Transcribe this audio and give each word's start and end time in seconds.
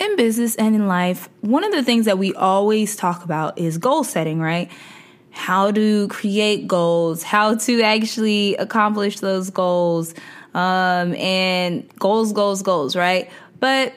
in 0.00 0.16
business 0.16 0.56
and 0.56 0.74
in 0.74 0.88
life, 0.88 1.28
one 1.42 1.62
of 1.62 1.72
the 1.72 1.82
things 1.82 2.06
that 2.06 2.18
we 2.18 2.34
always 2.34 2.96
talk 2.96 3.24
about 3.24 3.58
is 3.58 3.78
goal 3.78 4.02
setting, 4.02 4.40
right? 4.40 4.70
How 5.30 5.70
to 5.70 6.08
create 6.08 6.66
goals, 6.66 7.22
how 7.22 7.54
to 7.54 7.82
actually 7.82 8.56
accomplish 8.56 9.20
those 9.20 9.50
goals, 9.50 10.14
um, 10.54 11.14
and 11.14 11.88
goals, 11.98 12.32
goals, 12.32 12.62
goals, 12.62 12.96
right? 12.96 13.30
But 13.60 13.92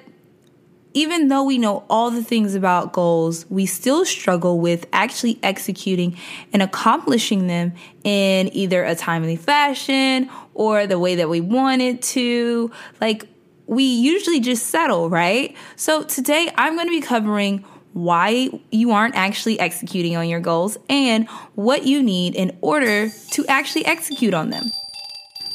even 0.94 1.28
though 1.28 1.44
we 1.44 1.58
know 1.58 1.84
all 1.90 2.12
the 2.12 2.24
things 2.24 2.54
about 2.54 2.94
goals, 2.94 3.50
we 3.50 3.66
still 3.66 4.06
struggle 4.06 4.60
with 4.60 4.86
actually 4.94 5.40
executing 5.42 6.18
and 6.52 6.62
accomplishing 6.62 7.48
them 7.48 7.74
in 8.04 8.54
either 8.54 8.84
a 8.84 8.94
timely 8.94 9.36
fashion 9.36 10.30
or 10.54 10.86
the 10.86 11.00
way 11.00 11.16
that 11.16 11.30
we 11.30 11.42
wanted 11.42 12.02
to. 12.02 12.70
Like, 13.02 13.28
we 13.66 13.84
usually 13.84 14.40
just 14.40 14.68
settle, 14.68 15.10
right? 15.10 15.56
So, 15.76 16.04
today 16.04 16.50
I'm 16.56 16.76
going 16.76 16.88
to 16.88 16.92
be 16.92 17.02
covering 17.02 17.66
why 17.94 18.50
you 18.72 18.92
aren't 18.92 19.16
actually 19.16 19.60
executing 19.60 20.18
on 20.18 20.28
your 20.28 20.40
goals 20.40 20.78
and 20.90 21.28
what 21.56 21.86
you 21.86 22.02
need 22.02 22.36
in 22.36 22.58
order 22.62 23.10
to 23.32 23.46
actually 23.48 23.86
execute 23.86 24.34
on 24.34 24.50
them. 24.50 24.66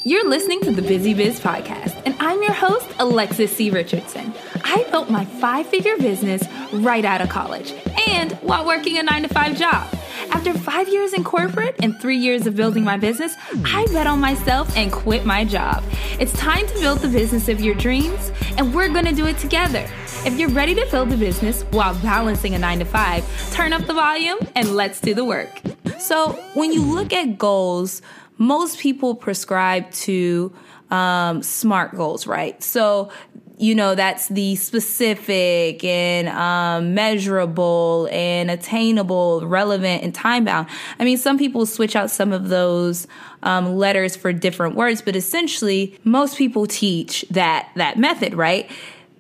You're 0.05 0.29
listening 0.29 0.61
to 0.63 0.71
the 0.71 0.81
Busy 0.81 1.13
Biz 1.13 1.41
Podcast, 1.41 2.01
and 2.07 2.15
I'm 2.21 2.41
your 2.41 2.53
host, 2.53 2.89
Alexis 3.01 3.55
C. 3.55 3.69
Richardson. 3.69 4.33
I 4.63 4.87
built 4.91 5.11
my 5.11 5.25
five 5.25 5.67
figure 5.67 5.97
business 5.99 6.45
right 6.73 7.05
out 7.05 7.21
of 7.21 7.29
college 7.29 7.75
and 8.09 8.33
while 8.35 8.65
working 8.65 8.97
a 8.97 9.03
nine 9.03 9.23
to 9.23 9.29
five 9.29 9.59
job. 9.59 9.93
After 10.31 10.53
five 10.53 10.89
years 10.89 11.13
in 11.13 11.25
corporate 11.25 11.77
and 11.83 11.99
three 12.01 12.17
years 12.17 12.47
of 12.47 12.55
building 12.55 12.85
my 12.85 12.97
business, 12.97 13.37
I 13.65 13.87
bet 13.93 14.07
on 14.07 14.21
myself 14.21 14.75
and 14.77 14.93
quit 14.93 15.25
my 15.25 15.45
job. 15.45 15.83
It's 16.21 16.33
time 16.35 16.67
to 16.67 16.75
build 16.75 17.01
the 17.01 17.09
business 17.09 17.49
of 17.49 17.61
your 17.61 17.75
dreams, 17.75 18.31
and 18.57 18.75
we're 18.75 18.89
gonna 18.89 19.13
do 19.13 19.27
it 19.27 19.39
together. 19.39 19.89
If 20.25 20.39
you're 20.39 20.51
ready 20.51 20.75
to 20.75 20.87
build 20.91 21.13
a 21.13 21.17
business 21.17 21.63
while 21.71 21.95
balancing 22.01 22.55
a 22.55 22.59
nine 22.59 22.79
to 22.81 22.85
five, 22.85 23.25
turn 23.53 23.73
up 23.73 23.87
the 23.87 23.95
volume 23.95 24.39
and 24.55 24.75
let's 24.77 25.01
do 25.01 25.15
the 25.15 25.25
work. 25.25 25.61
So, 25.99 26.33
when 26.55 26.73
you 26.73 26.83
look 26.83 27.13
at 27.13 27.39
goals, 27.39 28.03
most 28.37 28.79
people 28.79 29.15
prescribe 29.15 29.91
to 29.91 30.53
um, 30.91 31.43
SMART 31.43 31.95
goals, 31.97 32.27
right? 32.27 32.63
So, 32.63 33.11
you 33.59 33.75
know, 33.75 33.95
that's 33.97 34.29
the 34.29 34.55
specific 34.55 35.83
and 35.83 36.29
um, 36.29 36.95
measurable 36.95 38.09
and 38.13 38.51
attainable, 38.51 39.47
relevant, 39.47 40.05
and 40.05 40.15
time 40.15 40.45
bound. 40.45 40.69
I 40.99 41.05
mean, 41.05 41.19
some 41.19 41.39
people 41.39 41.67
switch 41.67 41.97
out 41.97 42.11
some 42.11 42.33
of 42.33 42.49
those 42.49 43.09
um, 43.43 43.77
letters 43.77 44.15
for 44.15 44.33
different 44.33 44.77
words, 44.77 45.03
but 45.03 45.17
essentially, 45.17 45.99
most 46.05 46.39
people 46.39 46.67
teach 46.67 47.25
that 47.31 47.69
that 47.75 47.99
method, 47.99 48.35
right? 48.35 48.71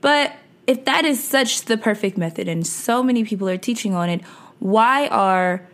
But 0.00 0.32
if 0.68 0.84
that 0.84 1.04
is 1.04 1.22
such 1.22 1.62
the 1.62 1.76
perfect 1.76 2.16
method, 2.16 2.46
and 2.46 2.66
so 2.66 3.02
many 3.02 3.24
people 3.24 3.48
are 3.48 3.56
teaching 3.56 3.94
on 3.94 4.08
it, 4.08 4.20
why 4.60 5.08
are 5.08 5.66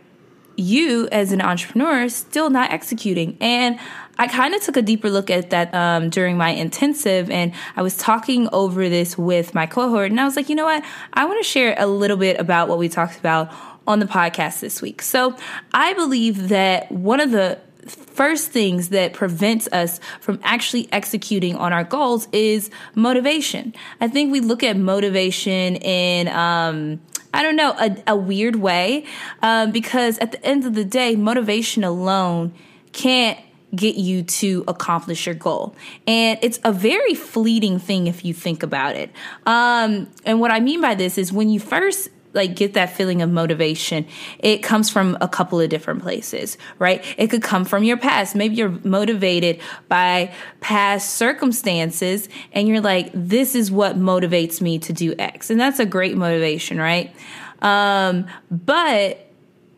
you 0.57 1.07
as 1.11 1.31
an 1.31 1.41
entrepreneur 1.41 2.07
still 2.09 2.49
not 2.49 2.71
executing. 2.71 3.37
And 3.41 3.79
i 4.17 4.27
kind 4.27 4.55
of 4.55 4.61
took 4.61 4.77
a 4.77 4.81
deeper 4.81 5.09
look 5.09 5.29
at 5.29 5.49
that 5.49 5.73
um, 5.75 6.09
during 6.09 6.37
my 6.37 6.49
intensive 6.49 7.29
and 7.29 7.53
i 7.75 7.81
was 7.81 7.97
talking 7.97 8.47
over 8.53 8.87
this 8.87 9.17
with 9.17 9.53
my 9.53 9.65
cohort 9.65 10.09
and 10.09 10.21
i 10.21 10.23
was 10.23 10.37
like 10.37 10.47
you 10.47 10.55
know 10.55 10.63
what? 10.63 10.83
I 11.13 11.25
want 11.25 11.43
to 11.43 11.49
share 11.49 11.75
a 11.77 11.85
little 11.85 12.15
bit 12.15 12.39
about 12.39 12.69
what 12.69 12.77
we 12.77 12.87
talked 12.87 13.17
about 13.19 13.53
on 13.85 13.99
the 13.99 14.05
podcast 14.05 14.61
this 14.61 14.81
week. 14.81 15.01
So 15.01 15.35
i 15.73 15.93
believe 15.93 16.49
that 16.49 16.91
one 16.91 17.19
of 17.19 17.31
the 17.31 17.59
first 17.85 18.51
things 18.51 18.89
that 18.89 19.13
prevents 19.13 19.67
us 19.71 19.99
from 20.21 20.39
actually 20.43 20.87
executing 20.91 21.55
on 21.55 21.73
our 21.73 21.83
goals 21.83 22.27
is 22.31 22.69
motivation. 22.95 23.73
I 24.01 24.07
think 24.07 24.31
we 24.31 24.39
look 24.39 24.63
at 24.63 24.77
motivation 24.77 25.75
in 25.77 26.27
um, 26.29 26.99
I 27.33 27.43
don't 27.43 27.57
know, 27.57 27.75
a, 27.77 27.97
a 28.07 28.15
weird 28.15 28.55
way. 28.55 29.05
Um, 29.41 29.71
because 29.71 30.17
at 30.19 30.31
the 30.31 30.43
end 30.45 30.65
of 30.65 30.73
the 30.73 30.85
day, 30.85 31.17
motivation 31.17 31.83
alone 31.83 32.53
can't 32.93 33.37
get 33.75 33.95
you 33.95 34.23
to 34.23 34.63
accomplish 34.69 35.25
your 35.25 35.35
goal. 35.35 35.75
And 36.07 36.39
it's 36.41 36.59
a 36.63 36.71
very 36.71 37.13
fleeting 37.13 37.77
thing 37.77 38.07
if 38.07 38.23
you 38.23 38.33
think 38.33 38.63
about 38.63 38.95
it. 38.95 39.11
Um, 39.45 40.09
and 40.23 40.39
what 40.39 40.51
I 40.51 40.61
mean 40.61 40.79
by 40.79 40.95
this 40.95 41.17
is 41.17 41.33
when 41.33 41.49
you 41.49 41.59
first 41.59 42.09
like 42.35 42.55
get 42.55 42.73
that 42.73 42.91
feeling 42.91 43.21
of 43.21 43.31
motivation, 43.31 44.05
it 44.39 44.57
comes 44.57 44.89
from 44.89 45.17
a 45.21 45.27
couple 45.27 45.59
of 45.59 45.69
different 45.69 46.01
places, 46.01 46.57
right? 46.77 47.03
It 47.17 47.27
could 47.27 47.41
come 47.41 47.65
from 47.65 47.83
your 47.83 47.97
past. 47.97 48.35
Maybe 48.35 48.55
you're 48.55 48.77
motivated 48.83 49.59
by 49.87 50.33
past 50.59 51.15
circumstances 51.15 52.29
and 52.51 52.67
you're 52.67 52.81
like, 52.81 53.09
this 53.13 53.55
is 53.55 53.71
what 53.71 53.97
motivates 53.97 54.61
me 54.61 54.77
to 54.79 54.93
do 54.93 55.15
X. 55.17 55.49
And 55.49 55.59
that's 55.59 55.79
a 55.79 55.85
great 55.85 56.17
motivation, 56.17 56.77
right? 56.77 57.15
Um, 57.61 58.27
but 58.51 59.24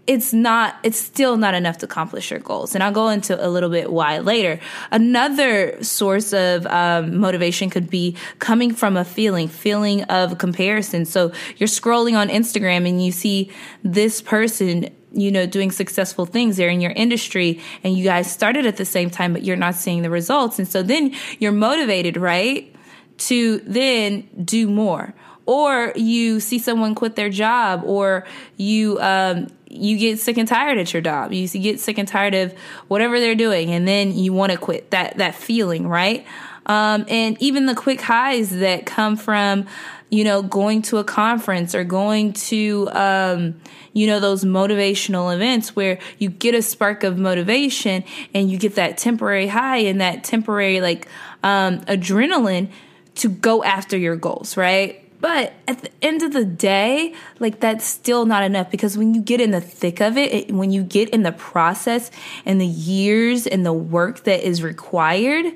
it's 0.07 0.33
not 0.33 0.77
it's 0.83 0.97
still 0.97 1.35
not 1.35 1.53
enough 1.53 1.77
to 1.79 1.85
accomplish 1.85 2.31
your 2.31 2.39
goals. 2.39 2.73
And 2.73 2.83
i'll 2.83 2.91
go 2.91 3.09
into 3.09 3.45
a 3.45 3.49
little 3.49 3.69
bit 3.69 3.91
why 3.91 4.19
later. 4.19 4.59
Another 4.89 5.81
source 5.83 6.33
of 6.33 6.65
um, 6.67 7.17
motivation 7.17 7.69
could 7.69 7.89
be 7.89 8.15
coming 8.39 8.73
from 8.73 8.97
a 8.97 9.05
feeling 9.05 9.49
feeling 9.49 10.03
of 10.03 10.37
comparison. 10.37 11.05
So 11.05 11.31
you're 11.57 11.67
scrolling 11.67 12.17
on 12.17 12.29
instagram 12.29 12.87
and 12.87 13.03
you 13.03 13.11
see 13.11 13.51
this 13.83 14.21
person 14.21 14.89
you 15.11 15.31
know 15.31 15.45
doing 15.45 15.71
successful 15.71 16.25
things. 16.25 16.57
There 16.57 16.69
in 16.69 16.81
your 16.81 16.91
industry 16.91 17.61
and 17.83 17.97
you 17.97 18.03
guys 18.03 18.31
started 18.31 18.65
at 18.65 18.77
the 18.77 18.85
same 18.85 19.09
time 19.09 19.33
but 19.33 19.43
you're 19.43 19.57
not 19.57 19.75
seeing 19.75 20.01
the 20.01 20.09
results. 20.09 20.57
And 20.57 20.67
so 20.67 20.81
then 20.81 21.13
you're 21.39 21.51
motivated 21.51 22.15
right 22.17 22.73
to 23.17 23.57
then 23.59 24.29
do 24.43 24.69
more 24.69 25.13
or 25.47 25.93
you 25.95 26.39
see 26.39 26.59
someone 26.59 26.93
quit 26.93 27.15
their 27.15 27.29
job 27.29 27.81
or 27.85 28.25
you 28.57 28.99
um, 28.99 29.47
you 29.69 29.97
get 29.97 30.19
sick 30.19 30.37
and 30.37 30.47
tired 30.47 30.77
at 30.77 30.93
your 30.93 31.01
job. 31.01 31.33
You 31.33 31.47
get 31.47 31.79
sick 31.79 31.97
and 31.97 32.07
tired 32.07 32.35
of 32.35 32.53
whatever 32.87 33.19
they're 33.19 33.35
doing, 33.35 33.71
and 33.71 33.87
then 33.87 34.13
you 34.13 34.33
want 34.33 34.51
to 34.51 34.57
quit. 34.57 34.91
That 34.91 35.17
that 35.17 35.33
feeling, 35.33 35.87
right? 35.87 36.25
Um, 36.67 37.05
and 37.07 37.41
even 37.41 37.65
the 37.65 37.75
quick 37.75 38.01
highs 38.01 38.49
that 38.49 38.85
come 38.85 39.15
from, 39.15 39.67
you 40.09 40.25
know, 40.25 40.41
going 40.41 40.81
to 40.83 40.97
a 40.97 41.03
conference 41.05 41.73
or 41.73 41.85
going 41.85 42.33
to, 42.33 42.89
um, 42.91 43.61
you 43.93 44.05
know, 44.05 44.19
those 44.19 44.43
motivational 44.43 45.33
events 45.33 45.77
where 45.77 45.97
you 46.17 46.27
get 46.27 46.55
a 46.55 46.61
spark 46.61 47.05
of 47.05 47.17
motivation 47.17 48.03
and 48.33 48.51
you 48.51 48.57
get 48.57 48.75
that 48.75 48.97
temporary 48.97 49.47
high 49.47 49.77
and 49.77 50.01
that 50.01 50.25
temporary 50.25 50.81
like 50.81 51.07
um, 51.41 51.79
adrenaline 51.83 52.69
to 53.15 53.29
go 53.29 53.63
after 53.63 53.97
your 53.97 54.17
goals, 54.17 54.57
right? 54.57 55.06
But 55.27 55.51
at 55.67 55.81
the 55.81 55.89
end 56.01 56.23
of 56.23 56.31
the 56.31 56.45
day, 56.45 57.13
like 57.41 57.59
that's 57.59 57.83
still 57.83 58.25
not 58.25 58.43
enough 58.43 58.71
because 58.71 58.97
when 58.97 59.13
you 59.13 59.21
get 59.21 59.41
in 59.41 59.51
the 59.51 59.59
thick 59.59 59.99
of 59.99 60.15
it, 60.15 60.33
it, 60.33 60.51
when 60.53 60.71
you 60.71 60.83
get 60.83 61.09
in 61.09 61.23
the 61.23 61.33
process 61.33 62.11
and 62.45 62.61
the 62.61 62.65
years 62.65 63.45
and 63.45 63.65
the 63.65 63.73
work 63.73 64.23
that 64.23 64.47
is 64.47 64.63
required, 64.63 65.47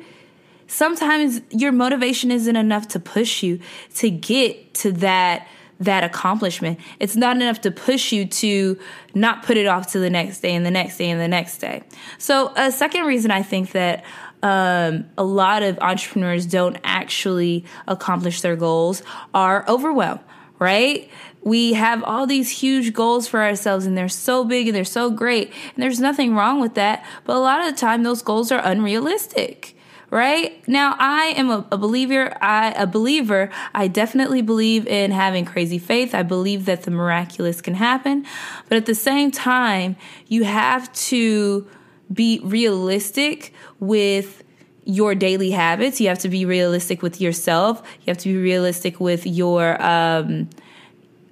sometimes 0.68 1.40
your 1.52 1.72
motivation 1.72 2.32
isn't 2.32 2.58
enough 2.58 2.90
to 2.90 3.00
push 3.00 3.44
you 3.44 3.62
to 3.96 4.10
get 4.10 4.74
to 4.74 4.92
that 4.92 5.48
that 5.80 6.04
accomplishment. 6.04 6.78
It's 7.00 7.16
not 7.16 7.38
enough 7.38 7.62
to 7.62 7.72
push 7.72 8.12
you 8.12 8.26
to 8.26 8.78
not 9.16 9.42
put 9.44 9.56
it 9.56 9.68
off 9.68 9.94
to 9.94 10.00
the 10.00 10.10
next 10.10 10.42
day 10.42 10.54
and 10.54 10.66
the 10.66 10.70
next 10.70 10.98
day 10.98 11.10
and 11.10 11.20
the 11.20 11.30
next 11.30 11.60
day. 11.60 11.82
So, 12.18 12.54
a 12.58 12.74
second 12.74 13.06
reason 13.06 13.32
I 13.32 13.42
think 13.42 13.72
that 13.72 14.04
um, 14.44 15.06
a 15.18 15.24
lot 15.24 15.64
of 15.64 15.78
entrepreneurs 15.80 16.46
don't 16.46 16.78
actually 16.84 17.66
accomplish 17.88 18.42
their 18.42 18.56
goals 18.56 19.04
are 19.34 19.66
overwhelmed, 19.68 20.22
right? 20.60 21.10
We 21.44 21.74
have 21.74 22.04
all 22.04 22.28
these 22.28 22.50
huge 22.50 22.94
goals 22.94 23.28
for 23.28 23.42
ourselves 23.42 23.86
and 23.86 23.98
they're 23.98 24.10
so 24.10 24.44
big 24.44 24.68
and 24.68 24.76
they're 24.76 24.84
so 24.84 25.10
great. 25.10 25.52
And 25.74 25.84
there's 25.84 26.00
nothing 26.00 26.36
wrong 26.36 26.62
with 26.62 26.76
that. 26.76 27.06
But 27.26 27.36
a 27.36 27.40
lot 27.40 27.62
of 27.62 27.74
the 27.74 27.80
time, 27.80 28.04
those 28.04 28.22
goals 28.22 28.52
are 28.52 28.62
unrealistic 28.64 29.76
right 30.12 30.68
now 30.68 30.94
i 31.00 31.34
am 31.38 31.50
a, 31.50 31.66
a, 31.72 31.78
believer 31.78 32.38
i 32.42 32.72
a 32.74 32.86
believer 32.86 33.50
i 33.74 33.88
definitely 33.88 34.42
believe 34.42 34.86
in 34.86 35.10
having 35.10 35.46
crazy 35.46 35.80
faith 35.80 36.14
i 36.14 36.22
believe 36.22 36.66
that 36.66 36.84
the 36.84 36.92
miraculous 36.92 37.62
can 37.62 37.74
happen 37.74 38.26
but 38.68 38.78
at 38.78 38.86
the 38.86 38.94
same 38.94 39.32
time 39.32 39.96
you 40.28 40.44
have 40.44 40.92
to 40.92 41.66
be 42.12 42.40
realistic 42.44 43.54
with 43.80 44.44
your 44.84 45.16
daily 45.16 45.52
habits. 45.52 46.02
You 46.02 46.08
have 46.08 46.20
to 46.20 46.30
be 46.30 46.46
realistic 46.46 47.02
with 47.02 47.22
yourself. 47.22 47.82
You 48.02 48.12
have 48.12 48.18
to 48.20 48.30
be 48.30 48.38
realistic 48.38 49.00
with 49.00 49.26
your 49.26 49.82
um 49.82 50.50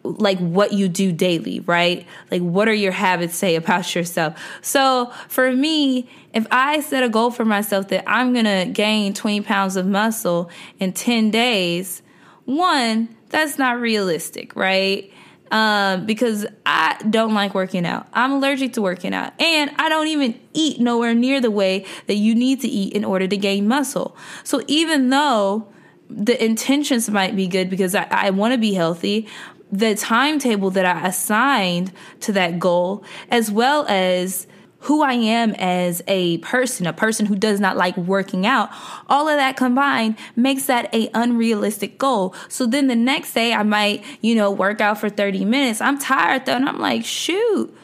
like 0.03 0.39
what 0.39 0.71
you 0.73 0.87
do 0.87 1.11
daily, 1.11 1.59
right? 1.61 2.07
Like 2.31 2.41
what 2.41 2.67
are 2.67 2.73
your 2.73 2.91
habits 2.91 3.35
say 3.35 3.55
about 3.55 3.93
yourself? 3.95 4.39
So 4.61 5.11
for 5.27 5.51
me, 5.51 6.09
if 6.33 6.47
I 6.51 6.79
set 6.81 7.03
a 7.03 7.09
goal 7.09 7.31
for 7.31 7.45
myself 7.45 7.89
that 7.89 8.03
I'm 8.07 8.33
gonna 8.33 8.65
gain 8.65 9.13
20 9.13 9.41
pounds 9.41 9.75
of 9.75 9.85
muscle 9.85 10.49
in 10.79 10.93
10 10.93 11.31
days, 11.31 12.01
one, 12.45 13.15
that's 13.29 13.57
not 13.57 13.79
realistic, 13.79 14.55
right? 14.55 15.11
Um, 15.51 16.05
because 16.05 16.45
I 16.65 16.97
don't 17.09 17.33
like 17.33 17.53
working 17.53 17.85
out. 17.85 18.07
I'm 18.13 18.31
allergic 18.33 18.73
to 18.73 18.81
working 18.81 19.13
out. 19.13 19.39
And 19.41 19.71
I 19.77 19.89
don't 19.89 20.07
even 20.07 20.39
eat 20.53 20.79
nowhere 20.79 21.13
near 21.13 21.41
the 21.41 21.51
way 21.51 21.85
that 22.07 22.15
you 22.15 22.35
need 22.35 22.61
to 22.61 22.67
eat 22.67 22.93
in 22.93 23.03
order 23.03 23.27
to 23.27 23.37
gain 23.37 23.67
muscle. 23.67 24.15
So 24.43 24.61
even 24.67 25.09
though 25.09 25.67
the 26.09 26.43
intentions 26.43 27.09
might 27.09 27.35
be 27.35 27.47
good 27.47 27.69
because 27.69 27.93
I, 27.93 28.07
I 28.09 28.29
want 28.31 28.53
to 28.53 28.57
be 28.57 28.73
healthy. 28.73 29.27
The 29.71 29.93
timetable 29.93 30.71
that 30.71 30.85
I 30.85 31.07
assigned 31.07 31.91
to 32.21 32.31
that 32.31 32.57
goal, 32.57 33.03
as 33.29 33.51
well 33.51 33.85
as 33.87 34.47
who 34.81 35.01
I 35.01 35.13
am 35.13 35.51
as 35.55 36.01
a 36.07 36.37
person, 36.39 36.87
a 36.87 36.93
person 36.93 37.25
who 37.25 37.35
does 37.35 37.59
not 37.59 37.75
like 37.75 37.97
working 37.97 38.45
out, 38.45 38.69
all 39.07 39.27
of 39.27 39.37
that 39.37 39.57
combined 39.57 40.17
makes 40.35 40.65
that 40.65 40.93
a 40.93 41.09
unrealistic 41.13 41.97
goal. 41.97 42.33
So 42.47 42.65
then 42.65 42.87
the 42.87 42.95
next 42.95 43.33
day 43.33 43.53
I 43.53 43.63
might, 43.63 44.03
you 44.21 44.35
know, 44.35 44.51
work 44.51 44.79
out 44.79 44.97
for 44.97 45.09
30 45.09 45.43
minutes. 45.45 45.81
I'm 45.81 45.99
tired 45.99 46.45
though, 46.45 46.55
and 46.55 46.67
I'm 46.67 46.79
like, 46.79 47.03
shoot, 47.03 47.75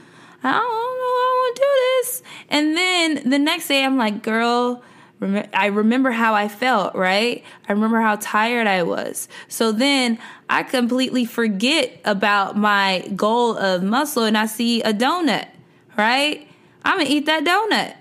I 0.43 0.51
don't 0.51 0.61
know, 0.61 0.63
I 0.63 1.43
want 1.43 1.55
to 1.55 1.61
do 1.61 1.67
this. 1.67 2.23
And 2.49 2.77
then 2.77 3.29
the 3.29 3.39
next 3.39 3.67
day 3.67 3.83
I'm 3.83 3.97
like, 3.97 4.23
girl, 4.23 4.81
I 5.53 5.67
remember 5.67 6.11
how 6.11 6.33
I 6.33 6.47
felt, 6.47 6.95
right? 6.95 7.43
I 7.67 7.71
remember 7.71 7.99
how 7.99 8.17
tired 8.17 8.67
I 8.67 8.83
was. 8.83 9.27
So 9.47 9.71
then 9.71 10.19
I 10.49 10.63
completely 10.63 11.25
forget 11.25 11.99
about 12.05 12.57
my 12.57 13.07
goal 13.15 13.57
of 13.57 13.81
muscle 13.81 14.23
and 14.23 14.37
I 14.37 14.45
see 14.45 14.81
a 14.81 14.93
donut, 14.93 15.47
right? 15.97 16.47
I'm 16.85 16.99
gonna 16.99 17.09
eat 17.09 17.25
that 17.25 17.43
donut. 17.43 17.95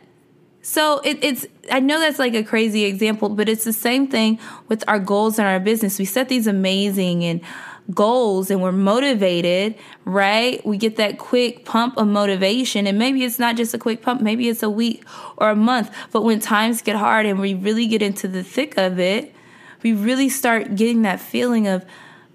So 0.62 1.00
it, 1.00 1.19
it's, 1.22 1.46
I 1.70 1.81
know 1.81 2.00
that's 2.00 2.19
like 2.19 2.34
a 2.34 2.42
crazy 2.42 2.84
example, 2.84 3.28
but 3.28 3.48
it's 3.48 3.64
the 3.64 3.72
same 3.72 4.06
thing 4.06 4.38
with 4.69 4.82
our 4.88 4.98
goals 4.98 5.38
in 5.38 5.44
our 5.44 5.60
business. 5.60 5.98
We 5.98 6.06
set 6.06 6.28
these 6.28 6.46
amazing 6.46 7.22
and 7.25 7.42
goals 7.90 8.50
and 8.50 8.62
we're 8.62 8.72
motivated, 8.72 9.75
right? 10.06 10.64
We 10.66 10.78
get 10.78 10.96
that 10.96 11.19
quick 11.19 11.66
pump 11.66 11.98
of 11.98 12.06
motivation. 12.06 12.86
And 12.86 12.98
maybe 12.98 13.25
it's 13.25 13.38
not 13.38 13.56
just 13.56 13.75
a 13.75 13.78
quick 13.78 14.00
pump, 14.00 14.22
maybe 14.22 14.48
it's 14.48 14.62
a 14.62 14.70
week 14.70 15.04
or 15.36 15.50
a 15.50 15.56
month. 15.56 15.94
But 16.12 16.22
when 16.22 16.40
times 16.40 16.81
get 16.81 16.96
hard 16.96 17.26
and 17.26 17.38
we 17.38 17.52
really 17.52 17.86
get 17.86 18.00
into 18.00 18.26
the 18.26 18.42
thick 18.42 18.78
of 18.78 18.98
it, 18.98 19.34
we 19.82 19.92
really 19.92 20.31
start 20.31 20.76
getting 20.76 21.02
that 21.02 21.20
feeling 21.20 21.66
of, 21.66 21.84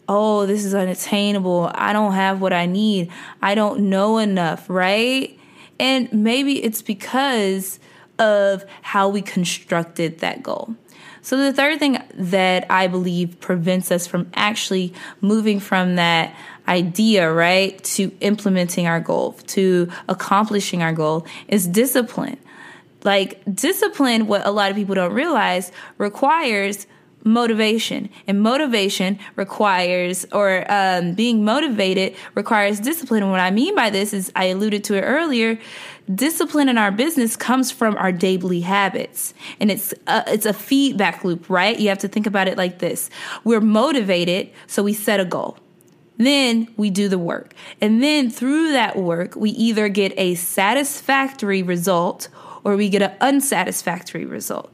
oh, 0.07 0.45
this 0.45 0.65
is 0.65 0.75
unattainable. 0.75 1.71
I 1.73 1.93
don't 1.93 2.13
have 2.13 2.41
what 2.41 2.53
I 2.53 2.67
need. 2.67 3.11
I 3.41 3.55
don't 3.55 3.89
know 3.89 4.19
enough, 4.19 4.69
right? 4.69 5.38
And 5.79 6.11
maybe 6.11 6.63
it's 6.63 6.81
because 6.81 7.79
of 8.17 8.65
how 8.81 9.09
we 9.09 9.21
constructed 9.21 10.19
that 10.19 10.43
goal. 10.43 10.75
So, 11.21 11.37
the 11.37 11.53
third 11.53 11.79
thing 11.79 12.01
that 12.15 12.65
I 12.69 12.87
believe 12.87 13.39
prevents 13.39 13.91
us 13.91 14.07
from 14.07 14.29
actually 14.33 14.93
moving 15.21 15.59
from 15.59 15.95
that 15.95 16.35
idea, 16.67 17.31
right, 17.31 17.81
to 17.83 18.11
implementing 18.21 18.87
our 18.87 18.99
goal, 18.99 19.33
to 19.47 19.89
accomplishing 20.07 20.81
our 20.81 20.93
goal 20.93 21.25
is 21.47 21.67
discipline. 21.67 22.37
Like, 23.03 23.41
discipline, 23.53 24.27
what 24.27 24.45
a 24.45 24.51
lot 24.51 24.71
of 24.71 24.77
people 24.77 24.95
don't 24.95 25.13
realize, 25.13 25.71
requires 25.97 26.87
motivation. 27.24 28.10
And 28.27 28.42
motivation 28.42 29.19
requires 29.36 30.25
or 30.31 30.66
um, 30.71 31.13
being 31.13 31.44
motivated 31.44 32.16
requires 32.36 32.80
discipline. 32.80 33.24
And 33.24 33.31
what 33.31 33.42
i 33.42 33.51
mean 33.51 33.75
by 33.75 33.89
this 33.89 34.13
is 34.13 34.31
i 34.36 34.45
alluded 34.45 34.83
to 34.86 34.95
it 34.95 35.01
earlier. 35.01 35.60
Discipline 36.13 36.69
in 36.69 36.77
our 36.77 36.92
business 36.92 37.36
comes 37.36 37.71
from 37.71 37.95
our 37.98 38.12
daily 38.12 38.62
habits. 38.62 39.33
And 39.60 39.69
it's 39.69 39.94
a, 40.07 40.24
it's 40.27 40.45
a 40.45 40.54
feedback 40.54 41.24
loop 41.24 41.50
right? 41.50 41.77
You 41.80 41.89
have 41.89 42.00
to 42.00 42.07
think 42.07 42.25
about 42.25 42.48
it 42.48 42.57
like 42.57 42.80
this. 42.80 43.10
We're 43.44 43.62
motivated 43.62 44.51
so 44.68 44.83
we 44.83 44.94
set 44.94 45.19
a 45.19 45.25
goal. 45.25 45.57
Then 46.18 46.68
we 46.75 46.89
do 46.89 47.07
the 47.07 47.18
work. 47.18 47.54
And 47.80 48.04
then 48.04 48.30
through 48.30 48.74
that 48.74 48.98
work 48.98 49.36
we 49.36 49.51
either 49.51 49.89
get 49.89 50.13
a 50.18 50.36
satisfactory 50.36 51.63
result 51.63 52.30
or 52.63 52.75
we 52.75 52.89
get 52.89 53.01
an 53.01 53.16
unsatisfactory 53.21 54.25
result 54.25 54.74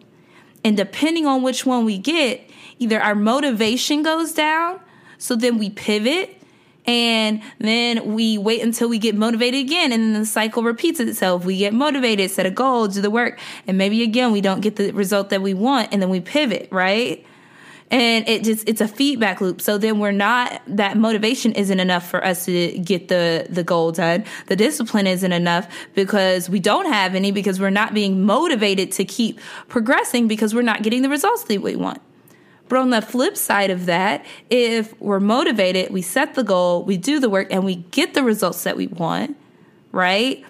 and 0.65 0.75
depending 0.75 1.27
on 1.27 1.43
which 1.43 1.63
one 1.63 1.85
we 1.85 1.99
get, 1.99 2.49
either 2.79 2.99
our 2.99 3.13
motivation 3.13 4.01
goes 4.01 4.33
down, 4.33 4.79
so 5.19 5.35
then 5.35 5.59
we 5.59 5.69
pivot, 5.69 6.41
and 6.87 7.41
then 7.59 8.15
we 8.15 8.39
wait 8.39 8.63
until 8.63 8.89
we 8.89 8.97
get 8.97 9.13
motivated 9.13 9.59
again, 9.59 9.91
and 9.91 10.01
then 10.01 10.21
the 10.21 10.25
cycle 10.25 10.63
repeats 10.63 10.99
itself. 10.99 11.45
We 11.45 11.57
get 11.59 11.71
motivated, 11.71 12.31
set 12.31 12.47
a 12.47 12.51
goal, 12.51 12.87
do 12.87 12.99
the 12.99 13.11
work, 13.11 13.39
and 13.67 13.77
maybe 13.77 14.01
again 14.01 14.31
we 14.31 14.41
don't 14.41 14.61
get 14.61 14.75
the 14.75 14.91
result 14.91 15.29
that 15.29 15.43
we 15.43 15.53
want, 15.53 15.89
and 15.93 16.01
then 16.01 16.09
we 16.09 16.19
pivot, 16.19 16.67
right? 16.71 17.23
And 17.91 18.27
it 18.27 18.43
just 18.43 18.67
it's 18.67 18.81
a 18.81 18.87
feedback 18.87 19.41
loop. 19.41 19.61
So 19.61 19.77
then 19.77 19.99
we're 19.99 20.11
not 20.11 20.61
that 20.67 20.97
motivation 20.97 21.51
isn't 21.53 21.79
enough 21.79 22.09
for 22.09 22.23
us 22.23 22.45
to 22.45 22.77
get 22.79 23.07
the 23.07 23.47
the 23.49 23.63
goal 23.63 23.91
done. 23.91 24.25
The 24.47 24.55
discipline 24.55 25.07
isn't 25.07 25.31
enough 25.31 25.67
because 25.93 26.49
we 26.49 26.59
don't 26.59 26.91
have 26.91 27.15
any 27.15 27.31
because 27.31 27.59
we're 27.59 27.69
not 27.69 27.93
being 27.93 28.23
motivated 28.25 28.91
to 28.93 29.05
keep 29.05 29.39
progressing 29.67 30.27
because 30.27 30.53
we're 30.55 30.63
not 30.63 30.83
getting 30.83 31.01
the 31.01 31.09
results 31.09 31.43
that 31.43 31.61
we 31.61 31.75
want. 31.75 32.01
But 32.67 32.79
on 32.79 32.89
the 32.89 33.01
flip 33.01 33.37
side 33.37 33.69
of 33.69 33.85
that 33.85 34.25
if 34.49 34.99
we're 34.99 35.19
motivated 35.19 35.93
we 35.93 36.01
set 36.01 36.33
the 36.33 36.43
goal 36.43 36.83
we 36.83 36.97
do 36.97 37.19
the 37.19 37.29
work 37.29 37.47
and 37.51 37.63
we 37.63 37.75
get 37.75 38.15
the 38.15 38.23
results 38.23 38.63
that 38.63 38.75
we 38.75 38.87
want 38.87 39.37
right? 39.95 40.43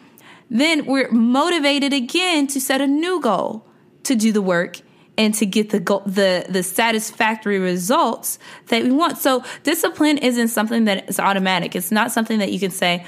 Then 0.49 0.85
we're 0.85 1.11
motivated 1.11 1.93
again 1.93 2.47
to 2.47 2.59
set 2.59 2.81
a 2.81 2.87
new 2.87 3.21
goal 3.21 3.63
to 4.03 4.15
do 4.15 4.31
the 4.31 4.41
work 4.41 4.81
and 5.17 5.33
to 5.35 5.45
get 5.45 5.69
the 5.69 5.79
the 6.05 6.45
the 6.49 6.63
satisfactory 6.63 7.59
results 7.59 8.39
that 8.67 8.83
we 8.83 8.91
want. 8.91 9.17
So 9.17 9.43
discipline 9.63 10.17
isn't 10.17 10.49
something 10.49 10.85
that 10.85 11.09
is 11.09 11.19
automatic. 11.19 11.75
It's 11.75 11.91
not 11.91 12.11
something 12.11 12.39
that 12.39 12.51
you 12.51 12.59
can 12.59 12.71
say, 12.71 13.05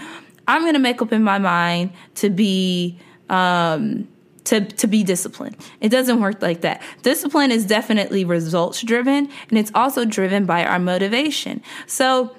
"I'm 0.48 0.62
going 0.62 0.74
to 0.74 0.80
make 0.80 1.02
up 1.02 1.12
in 1.12 1.24
my 1.24 1.40
mind 1.40 1.92
to 2.16 2.30
be." 2.30 3.00
Um, 3.30 4.08
to, 4.46 4.62
to 4.62 4.88
be 4.88 5.04
disciplined. 5.04 5.58
It 5.82 5.90
doesn't 5.90 6.22
work 6.22 6.42
like 6.42 6.62
that. 6.62 6.82
Discipline 7.02 7.52
is 7.52 7.66
definitely 7.66 8.24
results 8.24 8.82
driven 8.82 9.30
and 9.50 9.60
it's 9.60 9.72
also 9.76 10.06
driven 10.06 10.46
by 10.46 10.64
our 10.64 10.80
motivation. 10.80 11.62
So 11.86 12.34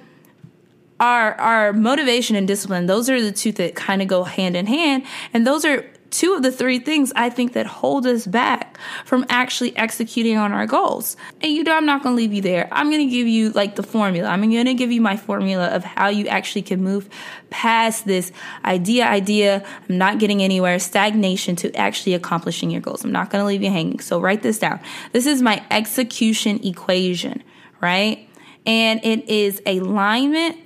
our 1.00 1.34
our 1.34 1.72
motivation 1.74 2.34
and 2.34 2.48
discipline, 2.48 2.86
those 2.86 3.10
are 3.10 3.20
the 3.20 3.30
two 3.30 3.52
that 3.52 3.74
kind 3.74 4.00
of 4.00 4.08
go 4.08 4.24
hand 4.24 4.56
in 4.56 4.66
hand. 4.66 5.04
And 5.32 5.46
those 5.46 5.64
are 5.64 5.84
two 6.10 6.34
of 6.34 6.42
the 6.42 6.50
three 6.50 6.78
things 6.78 7.12
I 7.14 7.30
think 7.30 7.52
that 7.52 7.66
hold 7.66 8.06
us 8.06 8.26
back 8.26 8.78
from 9.04 9.26
actually 9.28 9.76
executing 9.76 10.36
on 10.36 10.52
our 10.52 10.66
goals. 10.66 11.16
And 11.40 11.52
you 11.52 11.62
know, 11.62 11.76
I'm 11.76 11.86
not 11.86 12.02
going 12.02 12.14
to 12.14 12.16
leave 12.16 12.32
you 12.32 12.42
there. 12.42 12.68
I'm 12.72 12.90
going 12.90 13.06
to 13.06 13.10
give 13.10 13.26
you 13.26 13.50
like 13.50 13.76
the 13.76 13.82
formula. 13.82 14.28
I'm 14.28 14.40
going 14.50 14.66
to 14.66 14.74
give 14.74 14.90
you 14.90 15.00
my 15.00 15.16
formula 15.16 15.68
of 15.68 15.84
how 15.84 16.08
you 16.08 16.26
actually 16.26 16.62
can 16.62 16.82
move 16.82 17.08
past 17.50 18.06
this 18.06 18.32
idea, 18.64 19.06
idea, 19.06 19.64
I'm 19.88 19.98
not 19.98 20.18
getting 20.18 20.42
anywhere, 20.42 20.78
stagnation 20.78 21.56
to 21.56 21.74
actually 21.74 22.14
accomplishing 22.14 22.70
your 22.70 22.80
goals. 22.80 23.04
I'm 23.04 23.12
not 23.12 23.30
going 23.30 23.42
to 23.42 23.46
leave 23.46 23.62
you 23.62 23.70
hanging. 23.70 24.00
So 24.00 24.20
write 24.20 24.42
this 24.42 24.58
down. 24.58 24.80
This 25.12 25.26
is 25.26 25.42
my 25.42 25.64
execution 25.70 26.64
equation, 26.64 27.42
right? 27.80 28.28
And 28.66 29.00
it 29.04 29.28
is 29.28 29.62
alignment 29.66 30.56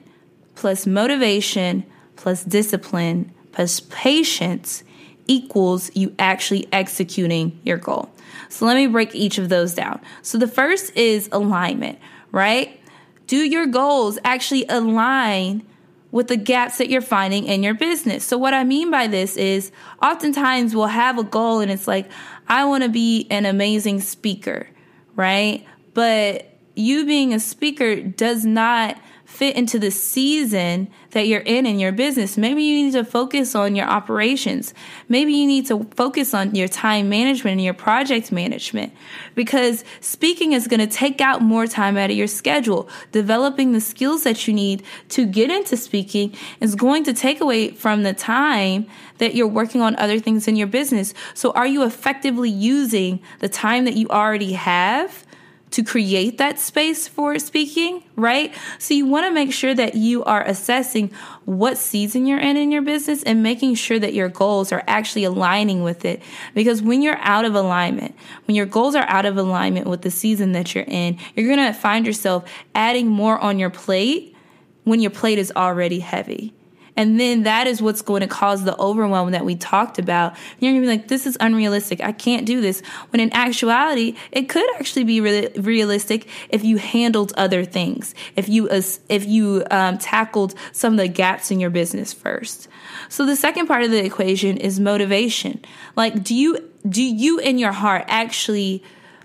plus 0.55 0.87
motivation 0.87 1.85
plus 2.17 2.45
discipline 2.45 3.33
plus 3.53 3.81
patience 3.81 4.85
equals 5.27 5.95
you 5.95 6.15
actually 6.19 6.69
executing 6.73 7.59
your 7.65 7.79
goal. 7.79 8.11
So 8.49 8.67
let 8.67 8.77
me 8.77 8.87
break 8.87 9.15
each 9.15 9.39
of 9.39 9.49
those 9.49 9.75
down. 9.75 10.01
So 10.23 10.39
the 10.39 10.47
first 10.47 10.95
is 10.97 11.29
alignment, 11.33 11.99
right? 12.31 12.81
Do 13.27 13.37
your 13.37 13.67
goals 13.67 14.19
actually 14.25 14.67
align 14.69 15.67
with 16.11 16.29
the 16.29 16.37
gaps 16.37 16.79
that 16.79 16.91
you're 16.91 17.01
finding 17.01 17.45
in 17.45 17.63
your 17.63 17.75
business? 17.75 18.25
So 18.25 18.37
what 18.37 18.53
I 18.53 18.65
mean 18.65 18.91
by 18.91 19.07
this 19.07 19.37
is 19.37 19.73
oftentimes 20.03 20.75
we'll 20.75 20.87
have 20.89 21.19
a 21.19 21.25
goal 21.25 21.61
and 21.61 21.71
it's 21.71 21.89
like, 21.89 22.11
I 22.49 22.65
want 22.67 22.83
to 22.83 22.91
be 22.91 23.27
an 23.31 23.47
amazing 23.47 24.01
speaker, 24.01 24.69
right? 25.15 25.65
But 25.95 26.59
you 26.75 27.07
being 27.07 27.33
a 27.33 27.41
speaker 27.41 28.01
does 28.03 28.45
not 28.45 28.99
fit 29.33 29.57
into 29.57 29.79
the 29.79 29.91
season 29.91 30.87
that 31.13 31.27
you're 31.27 31.41
in 31.41 31.65
in 31.65 31.79
your 31.79 31.91
business. 31.91 32.37
Maybe 32.37 32.63
you 32.63 32.85
need 32.85 32.93
to 32.93 33.03
focus 33.03 33.55
on 33.55 33.75
your 33.75 33.87
operations. 33.87 34.75
Maybe 35.09 35.33
you 35.33 35.47
need 35.47 35.67
to 35.69 35.85
focus 35.97 36.35
on 36.35 36.55
your 36.55 36.69
time 36.69 37.09
management 37.09 37.53
and 37.55 37.65
your 37.65 37.73
project 37.73 38.31
management 38.31 38.93
because 39.35 39.85
speaking 40.03 40.53
is 40.53 40.69
going 40.69 40.81
to 40.81 40.87
take 40.87 41.23
out 41.23 41.41
more 41.41 41.67
time 41.67 41.97
out 41.97 42.11
of 42.11 42.17
your 42.17 42.27
schedule. 42.27 42.91
Developing 43.11 43.73
the 43.73 43.81
skills 43.81 44.25
that 44.25 44.47
you 44.47 44.53
need 44.53 44.83
to 45.09 45.25
get 45.25 45.51
into 45.51 45.79
speaking 45.79 46.37
is 46.61 46.75
going 46.75 47.03
to 47.05 47.15
take 47.15 47.41
away 47.41 47.71
from 47.71 48.03
the 48.03 48.13
time 48.13 48.87
that 49.17 49.35
you're 49.35 49.49
working 49.49 49.81
on 49.81 49.97
other 49.97 50.19
things 50.19 50.47
in 50.47 50.57
your 50.57 50.67
business. 50.67 51.15
So 51.33 51.53
are 51.53 51.67
you 51.67 51.85
effectively 51.85 52.51
using 52.51 53.23
the 53.39 53.49
time 53.49 53.87
that 53.87 53.95
you 53.95 54.09
already 54.09 54.53
have? 54.53 55.25
To 55.73 55.83
create 55.83 56.39
that 56.39 56.59
space 56.59 57.09
for 57.09 57.39
speaking, 57.39 58.03
right? 58.17 58.55
So 58.79 58.95
you 58.95 59.07
want 59.07 59.27
to 59.27 59.33
make 59.33 59.53
sure 59.53 59.75
that 59.75 59.95
you 59.95 60.23
are 60.25 60.43
assessing 60.43 61.11
what 61.45 61.79
season 61.79 62.27
you're 62.27 62.39
in 62.39 62.57
in 62.57 62.71
your 62.71 62.83
business 62.83 63.23
and 63.23 63.43
making 63.43 63.75
sure 63.75 63.99
that 63.99 64.15
your 64.15 64.29
goals 64.29 64.71
are 64.73 64.85
actually 64.87 65.25
aligning 65.25 65.83
with 65.83 66.05
it. 66.05 66.23
Because 66.55 66.83
when 66.83 67.03
you're 67.03 67.19
out 67.19 67.45
of 67.45 67.55
alignment, 67.55 68.15
when 68.47 68.55
your 68.55 68.67
goals 68.67 68.95
are 68.95 69.09
out 69.09 69.27
of 69.27 69.37
alignment 69.37 69.87
with 69.87 70.03
the 70.03 70.11
season 70.11 70.53
that 70.53 70.75
you're 70.75 70.85
in, 70.87 71.19
you're 71.35 71.55
going 71.55 71.73
to 71.73 71.79
find 71.79 72.07
yourself 72.07 72.45
adding 72.75 73.09
more 73.09 73.39
on 73.39 73.59
your 73.59 73.71
plate 73.71 74.37
when 74.85 75.01
your 75.01 75.11
plate 75.11 75.39
is 75.39 75.53
already 75.57 76.01
heavy. 76.01 76.53
And 76.97 77.19
then 77.19 77.45
that 77.45 77.67
is 77.67 77.81
what's 77.81 78.03
going 78.03 78.21
to 78.21 78.27
cause 78.27 78.65
the 78.65 78.79
overwhelm 78.79 79.31
that 79.33 79.45
we 79.45 79.57
talked 79.57 79.99
about. 79.99 80.37
You're 80.59 80.73
going 80.73 80.83
to 80.83 80.87
be 80.87 80.93
like, 80.93 81.09
this 81.09 81.27
is 81.27 81.37
unrealistic. 81.41 82.03
I 82.03 82.13
can't 82.13 82.47
do 82.47 82.61
this. 82.61 82.83
When 83.11 83.21
in 83.21 83.33
actuality, 83.33 84.17
it 84.31 84.49
could 84.49 84.69
actually 84.77 85.05
be 85.05 85.21
really 85.21 85.49
realistic 85.61 86.29
if 86.51 86.65
you 86.65 86.77
handled 86.77 87.33
other 87.37 87.65
things, 87.65 88.15
if 88.37 88.49
you, 88.49 88.69
if 88.71 89.27
you 89.27 89.65
um, 89.71 89.99
tackled 89.99 90.55
some 90.73 90.95
of 90.95 90.99
the 90.99 91.09
gaps 91.09 91.51
in 91.51 91.61
your 91.61 91.71
business 91.71 92.13
first. 92.13 92.69
So 93.09 93.25
the 93.25 93.37
second 93.37 93.67
part 93.67 93.85
of 93.85 93.91
the 93.91 94.05
equation 94.05 94.59
is 94.59 94.79
motivation. 94.79 95.65
Like, 95.97 96.23
do 96.23 96.35
you, 96.35 96.71
do 96.87 97.03
you 97.03 97.39
in 97.39 97.59
your 97.59 97.73
heart 97.73 98.05
actually 98.09 98.83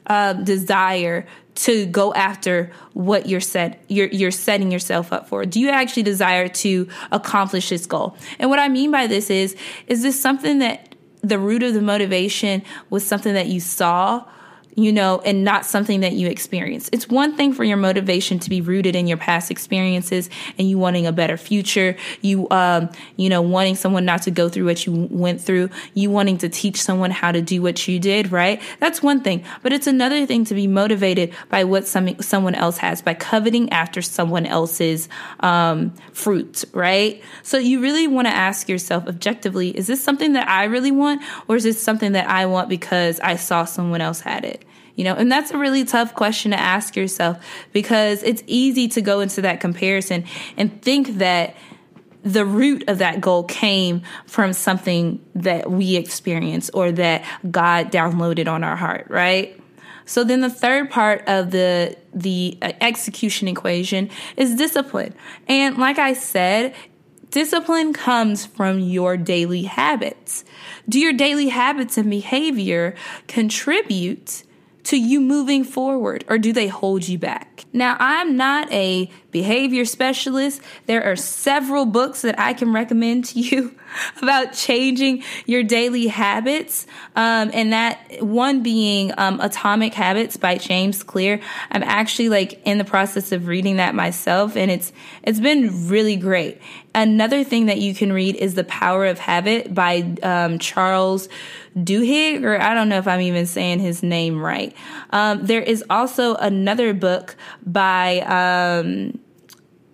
uh, 0.07 0.33
desire 0.33 1.25
to 1.55 1.85
go 1.87 2.13
after 2.13 2.71
what 2.93 3.27
you're 3.27 3.39
set 3.41 3.83
you're 3.87 4.07
you're 4.09 4.31
setting 4.31 4.71
yourself 4.71 5.11
up 5.11 5.27
for. 5.27 5.45
Do 5.45 5.59
you 5.59 5.69
actually 5.69 6.03
desire 6.03 6.47
to 6.49 6.87
accomplish 7.11 7.69
this 7.69 7.85
goal? 7.85 8.15
And 8.39 8.49
what 8.49 8.59
i 8.59 8.69
mean 8.69 8.91
by 8.91 9.07
this 9.07 9.29
is 9.29 9.55
is 9.87 10.03
this 10.03 10.19
something 10.19 10.59
that 10.59 10.95
the 11.21 11.39
root 11.39 11.63
of 11.63 11.73
the 11.73 11.81
motivation 11.81 12.63
was 12.89 13.05
something 13.05 13.33
that 13.33 13.47
you 13.47 13.59
saw 13.59 14.23
you 14.77 14.93
know, 14.93 15.19
and 15.25 15.43
not 15.43 15.65
something 15.65 16.01
that 16.01 16.13
you 16.13 16.27
experience. 16.27 16.87
It's 16.93 17.09
one 17.09 17.35
thing 17.35 17.51
for 17.51 17.63
your 17.63 17.77
motivation 17.77 18.37
to 18.37 18.49
be 18.49 18.61
rooted 18.61 18.95
in 18.95 19.07
your 19.07 19.17
past 19.17 19.49
experiences 19.49 20.29
and 20.59 20.69
you 20.69 20.77
wanting 20.77 21.07
a 21.07 21.11
better 21.11 21.35
future, 21.35 21.97
you, 22.21 22.47
um, 22.51 22.89
you 23.15 23.27
know, 23.27 23.41
wanting 23.41 23.75
someone 23.75 24.05
not 24.05 24.21
to 24.21 24.31
go 24.31 24.49
through 24.49 24.65
what 24.65 24.85
you 24.85 25.07
went 25.09 25.41
through, 25.41 25.71
you 25.95 26.11
wanting 26.11 26.37
to 26.37 26.47
teach 26.47 26.79
someone 26.79 27.09
how 27.09 27.31
to 27.31 27.41
do 27.41 27.59
what 27.59 27.87
you 27.87 27.99
did, 27.99 28.31
right? 28.31 28.61
That's 28.79 29.01
one 29.01 29.21
thing. 29.21 29.43
But 29.63 29.73
it's 29.73 29.87
another 29.87 30.27
thing 30.27 30.45
to 30.45 30.53
be 30.53 30.67
motivated 30.67 31.33
by 31.49 31.63
what 31.63 31.87
some, 31.87 32.21
someone 32.21 32.53
else 32.53 32.77
has, 32.77 33.01
by 33.01 33.15
coveting 33.15 33.71
after 33.71 34.03
someone 34.03 34.45
else's, 34.45 35.09
um, 35.39 35.91
fruit, 36.13 36.65
right? 36.73 37.23
So 37.41 37.57
you 37.57 37.81
really 37.81 38.05
want 38.05 38.27
to 38.27 38.33
ask 38.33 38.69
yourself 38.69 39.07
objectively, 39.07 39.75
is 39.75 39.87
this 39.87 40.03
something 40.03 40.33
that 40.33 40.47
I 40.47 40.65
really 40.65 40.91
want? 40.91 41.23
Or 41.47 41.55
is 41.55 41.63
this 41.63 41.81
something 41.81 42.11
that 42.11 42.29
I 42.29 42.45
want 42.45 42.69
because 42.69 43.19
I 43.21 43.37
saw 43.37 43.65
someone 43.65 44.01
else 44.01 44.19
had 44.19 44.45
it? 44.45 44.65
You 44.97 45.03
know, 45.03 45.13
and 45.13 45.31
that's 45.31 45.51
a 45.51 45.57
really 45.57 45.85
tough 45.85 46.15
question 46.15 46.51
to 46.51 46.59
ask 46.59 46.95
yourself 46.95 47.37
because 47.71 48.23
it's 48.23 48.43
easy 48.47 48.87
to 48.89 49.01
go 49.01 49.19
into 49.19 49.41
that 49.43 49.61
comparison 49.61 50.25
and 50.57 50.81
think 50.81 51.19
that 51.19 51.55
the 52.23 52.43
root 52.43 52.83
of 52.89 52.97
that 52.97 53.21
goal 53.21 53.43
came 53.43 54.01
from 54.25 54.53
something 54.53 55.23
that 55.35 55.69
we 55.69 55.95
experienced 55.95 56.71
or 56.73 56.91
that 56.91 57.23
God 57.49 57.91
downloaded 57.91 58.51
on 58.51 58.63
our 58.63 58.75
heart, 58.75 59.05
right? 59.09 59.57
So 60.05 60.23
then 60.23 60.41
the 60.41 60.49
third 60.49 60.89
part 60.89 61.23
of 61.27 61.51
the 61.51 61.95
the 62.13 62.57
uh, 62.61 62.71
execution 62.81 63.47
equation 63.47 64.09
is 64.35 64.55
discipline. 64.55 65.13
And 65.47 65.77
like 65.77 65.99
I 65.99 66.13
said, 66.13 66.73
discipline 67.29 67.93
comes 67.93 68.45
from 68.45 68.79
your 68.79 69.15
daily 69.15 69.63
habits. 69.63 70.43
Do 70.89 70.99
your 70.99 71.13
daily 71.13 71.49
habits 71.49 71.97
and 71.97 72.09
behavior 72.09 72.95
contribute 73.27 74.43
to 74.87 74.97
you 74.97 75.19
moving 75.19 75.65
forward 75.65 76.23
or 76.29 76.37
do 76.37 76.53
they 76.53 76.67
hold 76.67 77.07
you 77.07 77.17
back? 77.17 77.65
Now, 77.73 77.97
I'm 77.99 78.37
not 78.37 78.71
a 78.71 79.11
behavior 79.37 79.85
specialist. 79.85 80.59
There 80.87 81.03
are 81.03 81.15
several 81.15 81.85
books 81.85 82.23
that 82.23 82.39
I 82.39 82.53
can 82.53 82.73
recommend 82.73 83.25
to 83.25 83.39
you 83.39 83.75
about 84.21 84.53
changing 84.53 85.23
your 85.45 85.61
daily 85.61 86.07
habits. 86.07 86.87
Um, 87.15 87.51
and 87.53 87.71
that 87.71 88.23
one 88.23 88.63
being 88.63 89.13
um, 89.17 89.39
Atomic 89.39 89.93
Habits 89.93 90.37
by 90.37 90.57
James 90.57 91.03
Clear. 91.03 91.39
I'm 91.69 91.83
actually 91.83 92.29
like 92.29 92.59
in 92.65 92.79
the 92.79 92.83
process 92.83 93.31
of 93.31 93.45
reading 93.45 93.75
that 93.77 93.93
myself 93.93 94.55
and 94.55 94.71
it's 94.71 94.91
it's 95.21 95.39
been 95.39 95.87
really 95.87 96.15
great. 96.15 96.59
Another 96.95 97.43
thing 97.43 97.67
that 97.67 97.77
you 97.77 97.93
can 97.93 98.11
read 98.11 98.35
is 98.37 98.55
The 98.55 98.63
Power 98.63 99.05
of 99.05 99.19
Habit 99.19 99.71
by 99.71 100.15
um, 100.23 100.57
Charles 100.57 101.29
Duhigg, 101.77 102.43
or 102.43 102.59
I 102.59 102.73
don't 102.73 102.89
know 102.89 102.97
if 102.97 103.07
I'm 103.07 103.21
even 103.21 103.45
saying 103.45 103.79
his 103.81 104.01
name 104.01 104.41
right. 104.41 104.75
Um, 105.11 105.45
there 105.45 105.61
is 105.61 105.83
also 105.91 106.33
another 106.35 106.95
book 106.95 107.35
by 107.63 108.21
um, 108.21 109.19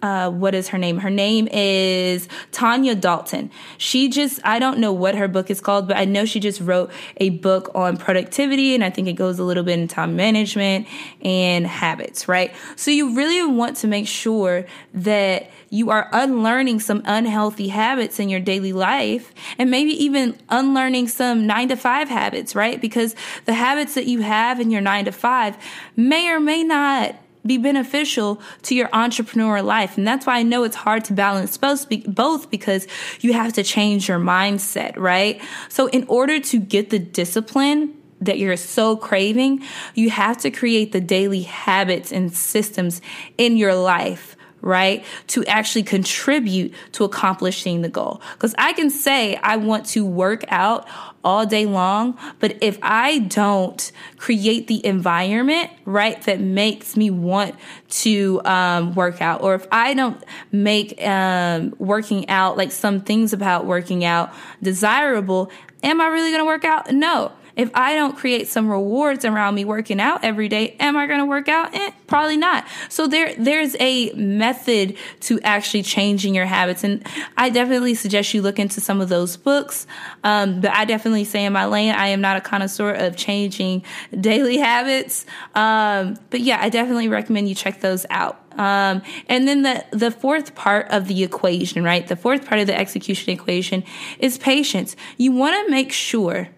uh, 0.03 0.29
what 0.29 0.53
is 0.53 0.67
her 0.67 0.77
name? 0.77 0.97
Her 0.97 1.09
name 1.09 1.47
is 1.49 2.27
Tanya 2.51 2.93
Dalton. 2.93 3.49
She 3.77 4.09
just, 4.09 4.41
I 4.43 4.59
don't 4.59 4.79
know 4.79 4.91
what 4.91 5.15
her 5.15 5.29
book 5.29 5.49
is 5.49 5.61
called, 5.61 5.87
but 5.87 5.95
I 5.95 6.03
know 6.03 6.25
she 6.25 6.41
just 6.41 6.59
wrote 6.59 6.91
a 7.17 7.29
book 7.29 7.71
on 7.73 7.95
productivity. 7.95 8.75
And 8.75 8.83
I 8.83 8.89
think 8.89 9.07
it 9.07 9.13
goes 9.13 9.39
a 9.39 9.45
little 9.45 9.63
bit 9.63 9.79
in 9.79 9.87
time 9.87 10.17
management 10.17 10.87
and 11.21 11.65
habits, 11.65 12.27
right? 12.27 12.53
So 12.75 12.91
you 12.91 13.15
really 13.15 13.49
want 13.49 13.77
to 13.77 13.87
make 13.87 14.05
sure 14.05 14.65
that 14.93 15.49
you 15.69 15.89
are 15.89 16.09
unlearning 16.11 16.81
some 16.81 17.01
unhealthy 17.05 17.69
habits 17.69 18.19
in 18.19 18.27
your 18.27 18.41
daily 18.41 18.73
life 18.73 19.33
and 19.57 19.71
maybe 19.71 19.91
even 20.03 20.37
unlearning 20.49 21.07
some 21.07 21.47
nine 21.47 21.69
to 21.69 21.77
five 21.77 22.09
habits, 22.09 22.55
right? 22.55 22.81
Because 22.81 23.15
the 23.45 23.53
habits 23.53 23.93
that 23.95 24.05
you 24.05 24.21
have 24.21 24.59
in 24.59 24.69
your 24.69 24.81
nine 24.81 25.05
to 25.05 25.13
five 25.13 25.57
may 25.95 26.29
or 26.29 26.41
may 26.41 26.61
not 26.61 27.15
be 27.45 27.57
beneficial 27.57 28.41
to 28.63 28.75
your 28.75 28.89
entrepreneur 28.93 29.61
life. 29.61 29.97
And 29.97 30.07
that's 30.07 30.25
why 30.25 30.37
I 30.37 30.43
know 30.43 30.63
it's 30.63 30.75
hard 30.75 31.05
to 31.05 31.13
balance 31.13 31.57
both, 31.57 31.87
both 32.07 32.49
because 32.49 32.87
you 33.19 33.33
have 33.33 33.53
to 33.53 33.63
change 33.63 34.07
your 34.07 34.19
mindset, 34.19 34.97
right? 34.97 35.41
So 35.69 35.87
in 35.87 36.05
order 36.07 36.39
to 36.39 36.59
get 36.59 36.89
the 36.89 36.99
discipline 36.99 37.95
that 38.21 38.39
you're 38.39 38.55
so 38.55 38.95
craving, 38.95 39.63
you 39.95 40.09
have 40.09 40.37
to 40.39 40.51
create 40.51 40.91
the 40.93 41.01
daily 41.01 41.41
habits 41.41 42.11
and 42.11 42.33
systems 42.33 43.01
in 43.37 43.57
your 43.57 43.75
life 43.75 44.37
right? 44.63 45.05
To 45.27 45.45
actually 45.45 45.83
contribute 45.83 46.73
to 46.93 47.03
accomplishing 47.03 47.81
the 47.81 47.89
goal. 47.89 48.21
Because 48.33 48.55
I 48.57 48.73
can 48.73 48.89
say 48.89 49.35
I 49.35 49.57
want 49.57 49.85
to 49.87 50.05
work 50.05 50.45
out 50.47 50.87
all 51.23 51.45
day 51.45 51.65
long, 51.65 52.17
but 52.39 52.57
if 52.61 52.79
I 52.81 53.19
don't 53.19 53.91
create 54.17 54.67
the 54.67 54.85
environment, 54.85 55.69
right, 55.85 56.21
that 56.23 56.39
makes 56.39 56.97
me 56.97 57.09
want 57.09 57.55
to 57.89 58.41
um, 58.45 58.95
work 58.95 59.21
out, 59.21 59.41
or 59.41 59.53
if 59.55 59.67
I 59.71 59.93
don't 59.93 60.21
make 60.51 61.01
um, 61.05 61.75
working 61.77 62.27
out, 62.29 62.57
like 62.57 62.71
some 62.71 63.01
things 63.01 63.31
about 63.31 63.65
working 63.65 64.03
out, 64.03 64.33
desirable, 64.61 65.51
am 65.81 66.01
I 66.01 66.07
really 66.07 66.31
going 66.31 66.41
to 66.41 66.45
work 66.45 66.65
out? 66.65 66.91
No. 66.91 67.31
If 67.55 67.69
I 67.75 67.95
don't 67.95 68.17
create 68.17 68.47
some 68.47 68.69
rewards 68.69 69.25
around 69.25 69.53
me 69.53 69.63
working 69.63 69.99
out 69.99 70.23
every 70.23 70.47
day, 70.47 70.75
am 70.79 70.97
I 70.97 71.05
going 71.05 71.19
to 71.19 71.25
work 71.25 71.47
out? 71.47 71.73
Eh, 71.75 71.91
probably 72.07 72.37
not. 72.37 72.65
So 72.89 73.05
there, 73.05 73.35
there's 73.35 73.75
a 73.79 74.11
method 74.13 74.97
to 75.21 75.39
actually 75.41 75.83
changing 75.83 76.33
your 76.33 76.45
habits. 76.45 76.83
And 76.83 77.05
I 77.37 77.51
definitely 77.51 77.93
suggest 77.93 78.33
you 78.33 78.41
look 78.41 78.57
into 78.57 78.81
some 78.81 79.01
of 79.01 79.09
those 79.09 79.37
books. 79.37 79.85
Um, 80.23 80.61
but 80.61 80.71
I 80.71 80.85
definitely 80.85 81.25
say 81.25 81.45
in 81.45 81.53
my 81.53 81.65
lane, 81.65 81.93
I 81.93 82.07
am 82.07 82.21
not 82.21 82.37
a 82.37 82.41
connoisseur 82.41 82.91
of 82.91 83.15
changing 83.15 83.83
daily 84.19 84.57
habits. 84.63 85.25
Um, 85.53 86.17
but 86.31 86.39
yeah, 86.41 86.57
I 86.59 86.69
definitely 86.69 87.07
recommend 87.07 87.49
you 87.49 87.55
check 87.55 87.81
those 87.81 88.05
out. 88.09 88.39
Um, 88.57 89.01
and 89.27 89.47
then 89.47 89.61
the, 89.61 89.85
the 89.91 90.11
fourth 90.11 90.55
part 90.55 90.87
of 90.89 91.07
the 91.07 91.23
equation, 91.23 91.83
right? 91.83 92.07
The 92.07 92.15
fourth 92.15 92.47
part 92.47 92.61
of 92.61 92.67
the 92.67 92.77
execution 92.77 93.31
equation 93.31 93.83
is 94.19 94.37
patience. 94.37 94.95
You 95.17 95.31
want 95.31 95.65
to 95.65 95.71
make 95.71 95.91
sure 95.91 96.49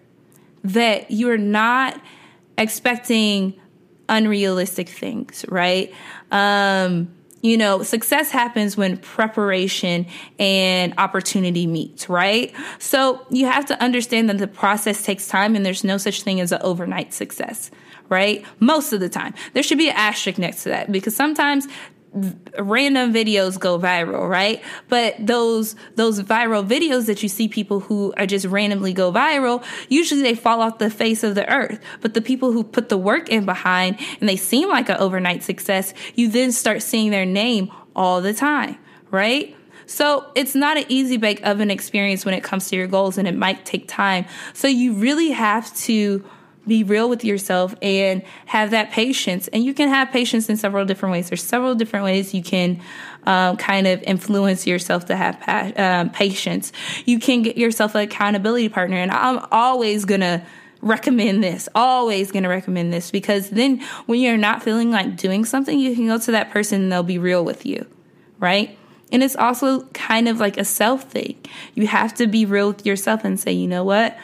that 0.72 1.10
you're 1.10 1.38
not 1.38 2.00
expecting 2.58 3.54
unrealistic 4.08 4.88
things, 4.88 5.44
right? 5.48 5.92
Um, 6.30 7.12
you 7.42 7.56
know, 7.56 7.82
success 7.82 8.30
happens 8.30 8.76
when 8.76 8.96
preparation 8.96 10.06
and 10.38 10.94
opportunity 10.98 11.66
meet, 11.66 12.08
right? 12.08 12.52
So 12.78 13.24
you 13.30 13.46
have 13.46 13.66
to 13.66 13.80
understand 13.82 14.28
that 14.30 14.38
the 14.38 14.48
process 14.48 15.02
takes 15.02 15.28
time 15.28 15.54
and 15.54 15.64
there's 15.64 15.84
no 15.84 15.96
such 15.96 16.22
thing 16.22 16.40
as 16.40 16.52
an 16.52 16.60
overnight 16.62 17.12
success 17.12 17.70
right? 18.08 18.44
Most 18.60 18.92
of 18.92 19.00
the 19.00 19.08
time. 19.08 19.34
There 19.52 19.62
should 19.62 19.78
be 19.78 19.88
an 19.88 19.96
asterisk 19.96 20.38
next 20.38 20.62
to 20.64 20.68
that 20.70 20.92
because 20.92 21.16
sometimes 21.16 21.66
random 22.58 23.12
videos 23.12 23.58
go 23.58 23.78
viral, 23.78 24.28
right? 24.28 24.62
But 24.88 25.14
those 25.18 25.76
those 25.96 26.20
viral 26.20 26.66
videos 26.66 27.06
that 27.06 27.22
you 27.22 27.28
see 27.28 27.48
people 27.48 27.80
who 27.80 28.14
are 28.16 28.26
just 28.26 28.46
randomly 28.46 28.92
go 28.92 29.12
viral, 29.12 29.64
usually 29.88 30.22
they 30.22 30.34
fall 30.34 30.60
off 30.60 30.78
the 30.78 30.90
face 30.90 31.22
of 31.22 31.34
the 31.34 31.48
earth. 31.52 31.80
But 32.00 32.14
the 32.14 32.22
people 32.22 32.52
who 32.52 32.64
put 32.64 32.88
the 32.88 32.98
work 32.98 33.28
in 33.28 33.44
behind 33.44 33.98
and 34.20 34.28
they 34.28 34.36
seem 34.36 34.68
like 34.68 34.88
an 34.88 34.96
overnight 34.96 35.42
success, 35.42 35.92
you 36.14 36.28
then 36.28 36.52
start 36.52 36.82
seeing 36.82 37.10
their 37.10 37.26
name 37.26 37.70
all 37.94 38.20
the 38.20 38.34
time, 38.34 38.78
right? 39.10 39.54
So 39.86 40.30
it's 40.34 40.54
not 40.54 40.76
an 40.76 40.84
easy 40.88 41.16
bake 41.16 41.46
oven 41.46 41.70
experience 41.70 42.24
when 42.24 42.34
it 42.34 42.42
comes 42.42 42.68
to 42.68 42.76
your 42.76 42.88
goals 42.88 43.18
and 43.18 43.28
it 43.28 43.36
might 43.36 43.64
take 43.64 43.86
time. 43.86 44.26
So 44.52 44.66
you 44.68 44.94
really 44.94 45.30
have 45.30 45.74
to 45.78 46.24
be 46.66 46.82
real 46.82 47.08
with 47.08 47.24
yourself 47.24 47.74
and 47.80 48.22
have 48.46 48.70
that 48.70 48.90
patience. 48.90 49.48
And 49.48 49.64
you 49.64 49.74
can 49.74 49.88
have 49.88 50.10
patience 50.10 50.48
in 50.48 50.56
several 50.56 50.84
different 50.84 51.12
ways. 51.12 51.28
There's 51.28 51.42
several 51.42 51.74
different 51.74 52.04
ways 52.04 52.34
you 52.34 52.42
can 52.42 52.80
um, 53.24 53.56
kind 53.56 53.86
of 53.86 54.02
influence 54.02 54.66
yourself 54.66 55.06
to 55.06 55.16
have 55.16 55.40
pa- 55.40 55.72
um, 55.76 56.10
patience. 56.10 56.72
You 57.04 57.18
can 57.18 57.42
get 57.42 57.56
yourself 57.56 57.94
an 57.94 58.02
accountability 58.02 58.68
partner. 58.68 58.96
And 58.96 59.10
I'm 59.10 59.46
always 59.50 60.04
going 60.04 60.20
to 60.20 60.42
recommend 60.80 61.42
this, 61.42 61.68
always 61.74 62.30
going 62.30 62.44
to 62.44 62.48
recommend 62.48 62.92
this 62.92 63.10
because 63.10 63.50
then 63.50 63.80
when 64.06 64.20
you're 64.20 64.36
not 64.36 64.62
feeling 64.62 64.90
like 64.90 65.16
doing 65.16 65.44
something, 65.44 65.78
you 65.78 65.94
can 65.94 66.06
go 66.06 66.18
to 66.18 66.30
that 66.32 66.50
person 66.50 66.82
and 66.82 66.92
they'll 66.92 67.02
be 67.02 67.18
real 67.18 67.44
with 67.44 67.66
you, 67.66 67.86
right? 68.38 68.78
And 69.10 69.22
it's 69.22 69.36
also 69.36 69.82
kind 69.86 70.28
of 70.28 70.40
like 70.40 70.58
a 70.58 70.64
self 70.64 71.04
thing. 71.10 71.36
You 71.74 71.86
have 71.86 72.14
to 72.14 72.26
be 72.26 72.44
real 72.44 72.68
with 72.68 72.84
yourself 72.84 73.24
and 73.24 73.38
say, 73.38 73.52
you 73.52 73.66
know 73.66 73.84
what? 73.84 74.16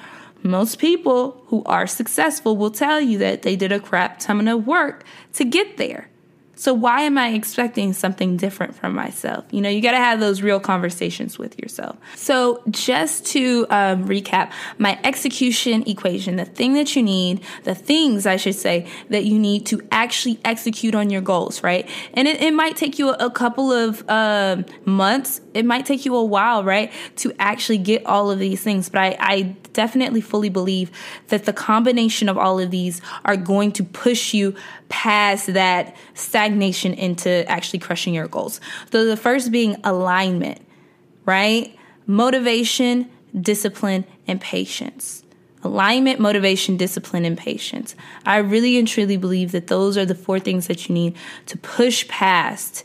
Most 0.42 0.78
people 0.78 1.42
who 1.46 1.62
are 1.64 1.86
successful 1.86 2.56
will 2.56 2.70
tell 2.70 3.00
you 3.00 3.18
that 3.18 3.42
they 3.42 3.56
did 3.56 3.72
a 3.72 3.80
crap 3.80 4.18
ton 4.18 4.48
of 4.48 4.66
work 4.66 5.04
to 5.34 5.44
get 5.44 5.76
there. 5.76 6.08
So 6.62 6.72
why 6.72 7.00
am 7.00 7.18
I 7.18 7.30
expecting 7.30 7.92
something 7.92 8.36
different 8.36 8.76
from 8.76 8.94
myself? 8.94 9.44
You 9.50 9.60
know, 9.60 9.68
you 9.68 9.80
got 9.80 9.92
to 9.92 9.96
have 9.96 10.20
those 10.20 10.42
real 10.42 10.60
conversations 10.60 11.36
with 11.36 11.58
yourself. 11.58 11.96
So 12.14 12.62
just 12.70 13.26
to 13.32 13.66
um, 13.68 14.06
recap, 14.06 14.52
my 14.78 14.96
execution 15.02 15.82
equation, 15.88 16.36
the 16.36 16.44
thing 16.44 16.74
that 16.74 16.94
you 16.94 17.02
need, 17.02 17.40
the 17.64 17.74
things 17.74 18.26
I 18.26 18.36
should 18.36 18.54
say 18.54 18.86
that 19.08 19.24
you 19.24 19.40
need 19.40 19.66
to 19.66 19.80
actually 19.90 20.38
execute 20.44 20.94
on 20.94 21.10
your 21.10 21.20
goals, 21.22 21.64
right? 21.64 21.88
And 22.14 22.28
it, 22.28 22.40
it 22.40 22.52
might 22.52 22.76
take 22.76 22.96
you 22.96 23.10
a, 23.10 23.32
couple 23.32 23.72
of 23.72 24.08
uh, 24.08 24.62
months. 24.84 25.40
It 25.54 25.64
might 25.64 25.84
take 25.84 26.04
you 26.04 26.14
a 26.14 26.24
while, 26.24 26.62
right, 26.62 26.92
to 27.16 27.32
actually 27.40 27.78
get 27.78 28.06
all 28.06 28.30
of 28.30 28.38
these 28.38 28.62
things. 28.62 28.88
But 28.88 29.00
I, 29.00 29.16
I 29.18 29.56
definitely 29.72 30.20
fully 30.20 30.48
believe 30.48 30.90
that 31.28 31.44
the 31.44 31.52
combination 31.52 32.28
of 32.28 32.38
all 32.38 32.58
of 32.58 32.70
these 32.70 33.00
are 33.24 33.36
going 33.36 33.72
to 33.72 33.84
push 33.84 34.34
you 34.34 34.54
past 34.88 35.52
that 35.54 35.96
stagnation 36.14 36.94
into 36.94 37.48
actually 37.48 37.78
crushing 37.78 38.14
your 38.14 38.28
goals. 38.28 38.60
So 38.90 39.04
the 39.04 39.16
first 39.16 39.50
being 39.50 39.76
alignment, 39.84 40.60
right? 41.24 41.74
Motivation, 42.06 43.10
discipline, 43.38 44.04
and 44.26 44.40
patience. 44.40 45.22
Alignment, 45.64 46.18
motivation, 46.18 46.76
discipline, 46.76 47.24
and 47.24 47.38
patience. 47.38 47.94
I 48.26 48.38
really 48.38 48.76
and 48.78 48.88
truly 48.88 49.16
believe 49.16 49.52
that 49.52 49.68
those 49.68 49.96
are 49.96 50.04
the 50.04 50.14
four 50.14 50.40
things 50.40 50.66
that 50.66 50.88
you 50.88 50.94
need 50.94 51.16
to 51.46 51.56
push 51.56 52.06
past 52.08 52.84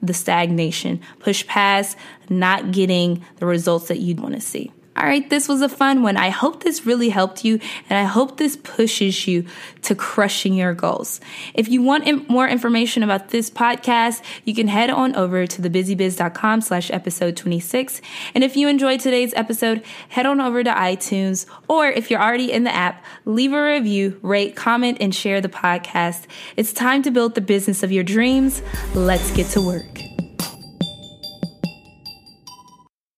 the 0.00 0.14
stagnation, 0.14 1.00
push 1.18 1.46
past 1.46 1.96
not 2.28 2.72
getting 2.72 3.24
the 3.36 3.46
results 3.46 3.88
that 3.88 3.98
you 3.98 4.14
want 4.14 4.34
to 4.34 4.40
see. 4.40 4.72
All 4.96 5.04
right, 5.04 5.28
this 5.28 5.48
was 5.48 5.60
a 5.60 5.68
fun 5.68 6.02
one. 6.02 6.16
I 6.16 6.28
hope 6.28 6.62
this 6.62 6.86
really 6.86 7.08
helped 7.08 7.44
you 7.44 7.58
and 7.90 7.98
I 7.98 8.04
hope 8.04 8.36
this 8.36 8.56
pushes 8.56 9.26
you 9.26 9.44
to 9.82 9.96
crushing 9.96 10.54
your 10.54 10.72
goals. 10.72 11.20
If 11.52 11.68
you 11.68 11.82
want 11.82 12.30
more 12.30 12.46
information 12.46 13.02
about 13.02 13.30
this 13.30 13.50
podcast, 13.50 14.22
you 14.44 14.54
can 14.54 14.68
head 14.68 14.90
on 14.90 15.16
over 15.16 15.48
to 15.48 15.62
thebusybiz.com 15.62 16.60
slash 16.60 16.92
episode 16.92 17.36
26. 17.36 18.00
And 18.36 18.44
if 18.44 18.56
you 18.56 18.68
enjoyed 18.68 19.00
today's 19.00 19.34
episode, 19.34 19.82
head 20.10 20.26
on 20.26 20.40
over 20.40 20.62
to 20.62 20.70
iTunes 20.70 21.46
or 21.66 21.88
if 21.88 22.08
you're 22.08 22.22
already 22.22 22.52
in 22.52 22.62
the 22.62 22.74
app, 22.74 23.04
leave 23.24 23.52
a 23.52 23.64
review, 23.64 24.20
rate, 24.22 24.54
comment, 24.54 24.98
and 25.00 25.12
share 25.12 25.40
the 25.40 25.48
podcast. 25.48 26.26
It's 26.56 26.72
time 26.72 27.02
to 27.02 27.10
build 27.10 27.34
the 27.34 27.40
business 27.40 27.82
of 27.82 27.90
your 27.90 28.04
dreams. 28.04 28.62
Let's 28.94 29.32
get 29.32 29.48
to 29.50 29.60
work. 29.60 30.13